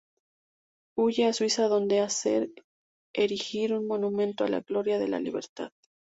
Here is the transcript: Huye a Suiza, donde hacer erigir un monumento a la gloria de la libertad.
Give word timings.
Huye 0.97 1.27
a 1.27 1.33
Suiza, 1.33 1.67
donde 1.67 1.99
hacer 1.99 2.49
erigir 3.13 3.71
un 3.75 3.85
monumento 3.85 4.43
a 4.43 4.47
la 4.47 4.61
gloria 4.61 4.97
de 4.97 5.07
la 5.07 5.19
libertad. 5.19 5.69